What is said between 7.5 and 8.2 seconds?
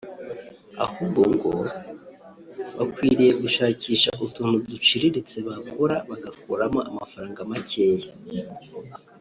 makeya